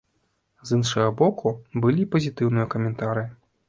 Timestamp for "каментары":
2.77-3.33